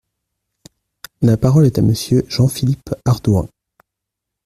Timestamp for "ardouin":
3.05-3.47